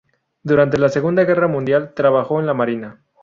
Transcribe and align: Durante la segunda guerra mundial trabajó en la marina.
Durante 0.41 0.79
la 0.79 0.89
segunda 0.89 1.25
guerra 1.25 1.47
mundial 1.47 1.93
trabajó 1.93 2.39
en 2.39 2.47
la 2.47 2.55
marina. 2.55 3.05